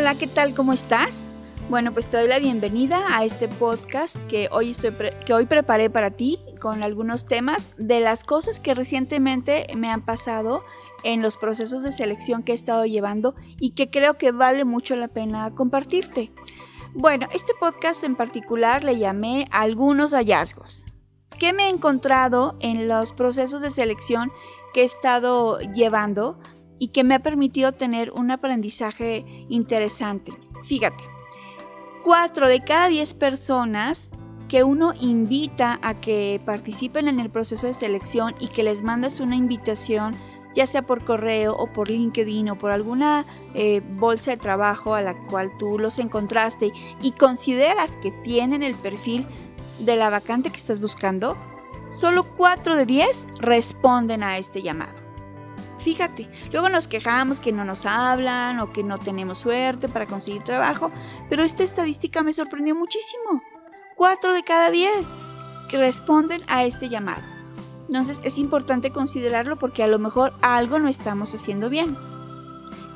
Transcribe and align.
Hola, 0.00 0.14
¿qué 0.14 0.26
tal? 0.26 0.54
¿Cómo 0.54 0.72
estás? 0.72 1.28
Bueno, 1.68 1.92
pues 1.92 2.06
te 2.06 2.16
doy 2.16 2.26
la 2.26 2.38
bienvenida 2.38 3.18
a 3.18 3.22
este 3.26 3.48
podcast 3.48 4.16
que 4.28 4.48
hoy, 4.50 4.74
que 5.26 5.34
hoy 5.34 5.44
preparé 5.44 5.90
para 5.90 6.10
ti 6.10 6.38
con 6.58 6.82
algunos 6.82 7.26
temas 7.26 7.68
de 7.76 8.00
las 8.00 8.24
cosas 8.24 8.60
que 8.60 8.72
recientemente 8.72 9.66
me 9.76 9.90
han 9.90 10.00
pasado 10.00 10.64
en 11.04 11.20
los 11.20 11.36
procesos 11.36 11.82
de 11.82 11.92
selección 11.92 12.42
que 12.42 12.52
he 12.52 12.54
estado 12.54 12.86
llevando 12.86 13.34
y 13.58 13.72
que 13.72 13.90
creo 13.90 14.14
que 14.14 14.32
vale 14.32 14.64
mucho 14.64 14.96
la 14.96 15.08
pena 15.08 15.54
compartirte. 15.54 16.32
Bueno, 16.94 17.28
este 17.34 17.52
podcast 17.60 18.02
en 18.02 18.16
particular 18.16 18.82
le 18.84 18.98
llamé 18.98 19.48
algunos 19.50 20.12
hallazgos. 20.12 20.86
¿Qué 21.38 21.52
me 21.52 21.64
he 21.64 21.68
encontrado 21.68 22.56
en 22.60 22.88
los 22.88 23.12
procesos 23.12 23.60
de 23.60 23.70
selección 23.70 24.32
que 24.72 24.80
he 24.80 24.84
estado 24.84 25.60
llevando 25.60 26.38
y 26.80 26.88
que 26.88 27.04
me 27.04 27.14
ha 27.14 27.20
permitido 27.20 27.70
tener 27.70 28.10
un 28.10 28.32
aprendizaje 28.32 29.24
interesante? 29.48 30.32
Fíjate, 30.64 31.04
cuatro 32.02 32.48
de 32.48 32.64
cada 32.64 32.88
diez 32.88 33.14
personas 33.14 34.10
que 34.48 34.64
uno 34.64 34.94
invita 35.00 35.78
a 35.82 36.00
que 36.00 36.40
participen 36.44 37.06
en 37.06 37.20
el 37.20 37.30
proceso 37.30 37.68
de 37.68 37.74
selección 37.74 38.34
y 38.40 38.48
que 38.48 38.64
les 38.64 38.82
mandas 38.82 39.20
una 39.20 39.36
invitación 39.36 40.16
ya 40.54 40.66
sea 40.66 40.82
por 40.82 41.04
correo 41.04 41.54
o 41.54 41.68
por 41.68 41.88
LinkedIn 41.88 42.50
o 42.50 42.58
por 42.58 42.72
alguna 42.72 43.24
eh, 43.54 43.80
bolsa 43.80 44.32
de 44.32 44.36
trabajo 44.36 44.94
a 44.94 45.02
la 45.02 45.14
cual 45.26 45.52
tú 45.58 45.78
los 45.78 45.98
encontraste 45.98 46.72
y 47.00 47.12
consideras 47.12 47.96
que 47.96 48.10
tienen 48.10 48.62
el 48.62 48.74
perfil 48.74 49.26
de 49.78 49.96
la 49.96 50.10
vacante 50.10 50.50
que 50.50 50.56
estás 50.56 50.80
buscando, 50.80 51.36
solo 51.88 52.24
4 52.36 52.76
de 52.76 52.86
10 52.86 53.28
responden 53.38 54.22
a 54.22 54.38
este 54.38 54.62
llamado. 54.62 54.99
Fíjate, 55.80 56.28
luego 56.52 56.68
nos 56.68 56.88
quejamos 56.88 57.40
que 57.40 57.52
no 57.52 57.64
nos 57.64 57.86
hablan 57.86 58.60
o 58.60 58.72
que 58.72 58.82
no 58.82 58.98
tenemos 58.98 59.38
suerte 59.38 59.88
para 59.88 60.06
conseguir 60.06 60.44
trabajo, 60.44 60.92
pero 61.30 61.42
esta 61.42 61.62
estadística 61.62 62.22
me 62.22 62.34
sorprendió 62.34 62.74
muchísimo. 62.74 63.42
4 63.96 64.34
de 64.34 64.42
cada 64.42 64.70
10 64.70 65.16
que 65.68 65.78
responden 65.78 66.42
a 66.48 66.64
este 66.64 66.88
llamado. 66.88 67.22
Entonces 67.86 68.20
es 68.22 68.38
importante 68.38 68.90
considerarlo 68.90 69.58
porque 69.58 69.82
a 69.82 69.86
lo 69.86 69.98
mejor 69.98 70.34
algo 70.42 70.78
no 70.78 70.88
estamos 70.88 71.34
haciendo 71.34 71.70
bien. 71.70 71.96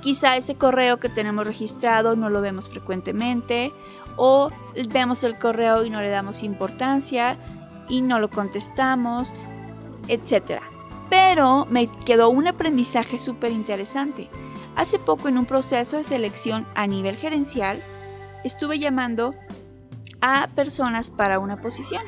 Quizá 0.03 0.37
ese 0.37 0.57
correo 0.57 1.01
que 1.01 1.09
tenemos 1.09 1.47
registrado 1.47 2.15
no 2.17 2.29
lo 2.29 2.43
vemos 2.43 2.69
frecuentemente 2.69 3.73
o 4.17 4.51
vemos 4.91 5.25
el 5.25 5.39
correo 5.39 5.85
y 5.85 5.91
no 5.91 6.03
le 6.03 6.11
damos 6.11 6.43
importancia 6.43 7.39
y 7.89 8.03
no 8.03 8.19
lo 8.19 8.29
contestamos, 8.29 9.33
etc. 10.09 10.74
Pero 11.11 11.67
me 11.71 11.87
quedó 11.87 12.31
un 12.31 12.47
aprendizaje 12.47 13.19
súper 13.19 13.53
interesante. 13.53 14.29
Hace 14.77 14.99
poco 14.99 15.29
en 15.29 15.39
un 15.39 15.47
proceso 15.47 15.99
de 15.99 16.05
selección 16.05 16.67
a 16.75 16.87
nivel 16.87 17.17
gerencial 17.17 17.83
estuve 18.43 18.79
llamando 18.79 19.35
a 20.21 20.49
personas 20.55 21.11
para 21.11 21.39
una 21.39 21.61
posición 21.61 22.03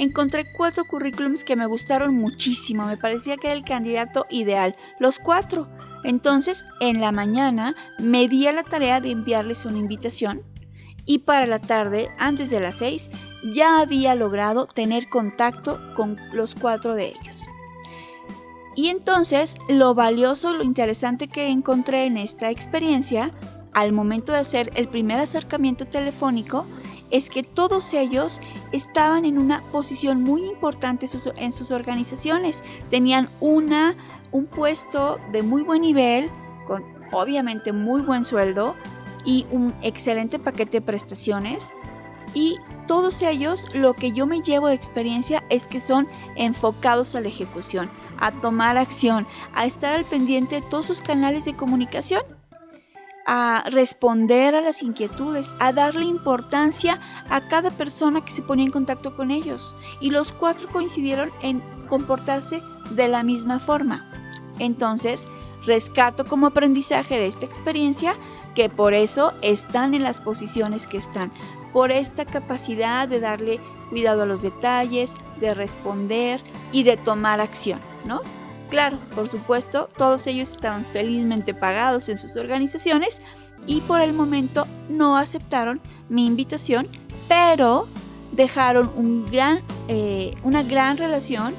encontré 0.00 0.46
cuatro 0.56 0.86
currículums 0.86 1.44
que 1.44 1.56
me 1.56 1.66
gustaron 1.66 2.14
muchísimo, 2.14 2.86
me 2.86 2.96
parecía 2.96 3.36
que 3.36 3.48
era 3.48 3.56
el 3.56 3.64
candidato 3.64 4.26
ideal, 4.30 4.74
los 4.98 5.18
cuatro. 5.18 5.68
Entonces, 6.04 6.64
en 6.80 7.02
la 7.02 7.12
mañana 7.12 7.76
me 7.98 8.26
di 8.26 8.46
a 8.46 8.52
la 8.52 8.62
tarea 8.62 9.00
de 9.02 9.10
enviarles 9.10 9.66
una 9.66 9.76
invitación 9.76 10.42
y 11.04 11.18
para 11.18 11.46
la 11.46 11.58
tarde, 11.58 12.08
antes 12.18 12.48
de 12.48 12.60
las 12.60 12.76
seis, 12.76 13.10
ya 13.54 13.80
había 13.80 14.14
logrado 14.14 14.66
tener 14.66 15.08
contacto 15.10 15.78
con 15.94 16.16
los 16.32 16.54
cuatro 16.54 16.94
de 16.94 17.08
ellos. 17.08 17.46
Y 18.80 18.88
entonces, 18.88 19.56
lo 19.68 19.92
valioso, 19.92 20.54
lo 20.54 20.64
interesante 20.64 21.28
que 21.28 21.50
encontré 21.50 22.06
en 22.06 22.16
esta 22.16 22.48
experiencia, 22.48 23.30
al 23.74 23.92
momento 23.92 24.32
de 24.32 24.38
hacer 24.38 24.70
el 24.74 24.88
primer 24.88 25.18
acercamiento 25.18 25.86
telefónico, 25.86 26.64
es 27.10 27.28
que 27.28 27.42
todos 27.42 27.92
ellos 27.92 28.40
estaban 28.72 29.26
en 29.26 29.36
una 29.36 29.62
posición 29.70 30.22
muy 30.22 30.46
importante 30.46 31.04
en 31.36 31.52
sus 31.52 31.70
organizaciones. 31.72 32.64
Tenían 32.88 33.28
una, 33.40 33.96
un 34.32 34.46
puesto 34.46 35.18
de 35.30 35.42
muy 35.42 35.60
buen 35.60 35.82
nivel, 35.82 36.30
con 36.66 36.82
obviamente 37.12 37.72
muy 37.72 38.00
buen 38.00 38.24
sueldo 38.24 38.76
y 39.26 39.44
un 39.50 39.74
excelente 39.82 40.38
paquete 40.38 40.78
de 40.78 40.80
prestaciones. 40.80 41.74
Y 42.32 42.56
todos 42.86 43.20
ellos, 43.20 43.66
lo 43.74 43.92
que 43.92 44.12
yo 44.12 44.26
me 44.26 44.40
llevo 44.40 44.68
de 44.68 44.74
experiencia 44.74 45.44
es 45.50 45.66
que 45.66 45.80
son 45.80 46.08
enfocados 46.34 47.14
a 47.14 47.20
la 47.20 47.28
ejecución, 47.28 47.90
a 48.20 48.32
tomar 48.32 48.76
acción, 48.78 49.26
a 49.54 49.66
estar 49.66 49.94
al 49.94 50.04
pendiente 50.04 50.56
de 50.56 50.62
todos 50.62 50.86
sus 50.86 51.00
canales 51.00 51.44
de 51.44 51.56
comunicación 51.56 52.22
a 53.32 53.62
responder 53.70 54.56
a 54.56 54.60
las 54.60 54.82
inquietudes, 54.82 55.54
a 55.60 55.72
darle 55.72 56.04
importancia 56.04 57.00
a 57.28 57.46
cada 57.48 57.70
persona 57.70 58.24
que 58.24 58.32
se 58.32 58.42
ponía 58.42 58.64
en 58.64 58.72
contacto 58.72 59.14
con 59.14 59.30
ellos. 59.30 59.76
Y 60.00 60.10
los 60.10 60.32
cuatro 60.32 60.68
coincidieron 60.68 61.30
en 61.40 61.62
comportarse 61.86 62.60
de 62.90 63.06
la 63.06 63.22
misma 63.22 63.60
forma. 63.60 64.10
Entonces, 64.58 65.28
rescato 65.64 66.24
como 66.24 66.48
aprendizaje 66.48 67.18
de 67.18 67.26
esta 67.26 67.46
experiencia 67.46 68.14
que 68.54 68.68
por 68.68 68.94
eso 68.94 69.32
están 69.42 69.94
en 69.94 70.02
las 70.02 70.20
posiciones 70.20 70.86
que 70.86 70.96
están, 70.96 71.30
por 71.72 71.92
esta 71.92 72.24
capacidad 72.24 73.06
de 73.06 73.20
darle 73.20 73.60
cuidado 73.90 74.22
a 74.22 74.26
los 74.26 74.42
detalles, 74.42 75.14
de 75.40 75.54
responder 75.54 76.42
y 76.72 76.82
de 76.82 76.96
tomar 76.96 77.40
acción, 77.40 77.80
¿no? 78.04 78.22
Claro, 78.70 78.98
por 79.14 79.26
supuesto, 79.28 79.88
todos 79.96 80.26
ellos 80.28 80.52
estaban 80.52 80.84
felizmente 80.84 81.54
pagados 81.54 82.08
en 82.08 82.16
sus 82.16 82.36
organizaciones 82.36 83.20
y 83.66 83.80
por 83.80 84.00
el 84.00 84.12
momento 84.12 84.66
no 84.88 85.16
aceptaron 85.16 85.80
mi 86.08 86.24
invitación, 86.26 86.88
pero 87.28 87.88
dejaron 88.32 89.24
eh, 89.88 90.34
una 90.44 90.62
gran 90.62 90.96
relación, 90.96 91.54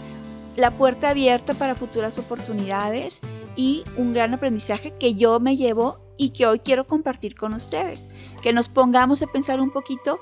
la 0.56 0.72
puerta 0.72 1.10
abierta 1.10 1.54
para 1.54 1.76
futuras 1.76 2.18
oportunidades 2.18 3.22
y 3.56 3.84
un 3.98 4.14
gran 4.14 4.34
aprendizaje 4.34 4.94
que 4.98 5.16
yo 5.16 5.40
me 5.40 5.58
llevo 5.58 6.00
y 6.18 6.30
que 6.30 6.46
hoy 6.46 6.60
quiero 6.60 6.88
compartir 6.88 7.36
con 7.36 7.54
ustedes. 7.54 8.10
Que 8.42 8.54
nos 8.54 8.70
pongamos 8.70 9.22
a 9.22 9.28
pensar 9.28 9.60
un 9.60 9.72
poquito 9.72 10.20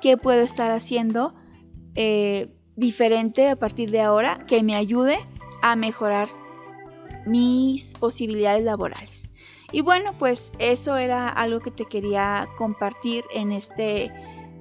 qué 0.00 0.16
puedo 0.16 0.40
estar 0.40 0.70
haciendo 0.70 1.34
eh, 1.94 2.54
diferente 2.76 3.48
a 3.48 3.56
partir 3.56 3.90
de 3.90 4.00
ahora 4.00 4.46
que 4.46 4.62
me 4.62 4.74
ayude 4.74 5.18
a 5.62 5.76
mejorar 5.76 6.28
mis 7.26 7.94
posibilidades 7.94 8.64
laborales. 8.64 9.32
Y 9.72 9.82
bueno, 9.82 10.12
pues 10.18 10.52
eso 10.58 10.96
era 10.96 11.28
algo 11.28 11.60
que 11.60 11.70
te 11.70 11.84
quería 11.84 12.48
compartir 12.56 13.24
en 13.32 13.52
este 13.52 14.12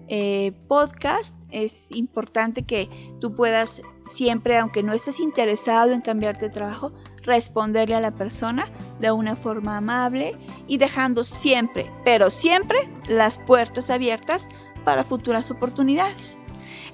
eh, 0.08 0.54
podcast. 0.68 1.36
Es 1.50 1.92
importante 1.92 2.64
que 2.64 2.90
tú 3.20 3.36
puedas 3.36 3.82
siempre, 4.06 4.58
aunque 4.58 4.84
no 4.84 4.94
estés 4.94 5.20
interesado 5.20 5.92
en 5.92 6.02
cambiarte 6.02 6.48
de 6.48 6.52
trabajo, 6.52 6.92
responderle 7.24 7.96
a 7.96 8.02
la 8.02 8.12
persona 8.12 8.68
de 9.00 9.12
una 9.12 9.36
forma 9.36 9.78
amable 9.78 10.36
y 10.68 10.78
dejando 10.78 11.24
siempre, 11.24 11.92
pero 12.04 12.30
siempre 12.30 12.90
las 13.07 13.38
puertas 13.38 13.90
abiertas 13.90 14.48
para 14.84 15.04
futuras 15.04 15.51
oportunidades. 15.51 16.42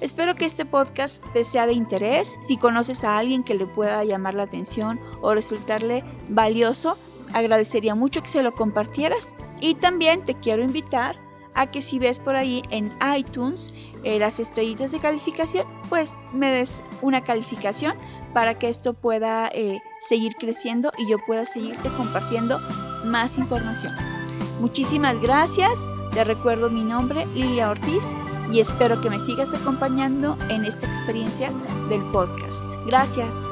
Espero 0.00 0.34
que 0.34 0.44
este 0.44 0.64
podcast 0.64 1.22
te 1.32 1.44
sea 1.44 1.66
de 1.66 1.72
interés. 1.72 2.36
Si 2.40 2.56
conoces 2.56 3.04
a 3.04 3.18
alguien 3.18 3.44
que 3.44 3.54
le 3.54 3.66
pueda 3.66 4.04
llamar 4.04 4.34
la 4.34 4.44
atención 4.44 5.00
o 5.20 5.34
resultarle 5.34 6.04
valioso, 6.28 6.96
agradecería 7.32 7.94
mucho 7.94 8.22
que 8.22 8.28
se 8.28 8.42
lo 8.42 8.54
compartieras. 8.54 9.32
Y 9.60 9.74
también 9.74 10.24
te 10.24 10.34
quiero 10.34 10.62
invitar 10.62 11.16
a 11.54 11.70
que 11.70 11.80
si 11.80 11.98
ves 11.98 12.20
por 12.20 12.36
ahí 12.36 12.62
en 12.70 12.92
iTunes 13.16 13.72
eh, 14.04 14.18
las 14.18 14.38
estrellitas 14.38 14.92
de 14.92 14.98
calificación, 14.98 15.66
pues 15.88 16.18
me 16.32 16.50
des 16.50 16.82
una 17.00 17.24
calificación 17.24 17.96
para 18.34 18.58
que 18.58 18.68
esto 18.68 18.92
pueda 18.92 19.48
eh, 19.48 19.80
seguir 20.00 20.36
creciendo 20.36 20.92
y 20.98 21.08
yo 21.08 21.16
pueda 21.26 21.46
seguirte 21.46 21.88
compartiendo 21.96 22.60
más 23.06 23.38
información. 23.38 23.94
Muchísimas 24.60 25.20
gracias. 25.20 25.88
Te 26.12 26.24
recuerdo 26.24 26.70
mi 26.70 26.84
nombre, 26.84 27.26
Lilia 27.34 27.70
Ortiz 27.70 28.14
y 28.50 28.60
espero 28.60 29.00
que 29.00 29.10
me 29.10 29.20
sigas 29.20 29.54
acompañando 29.54 30.36
en 30.48 30.64
esta 30.64 30.86
experiencia 30.86 31.52
del 31.88 32.02
podcast. 32.12 32.64
Gracias. 32.86 33.48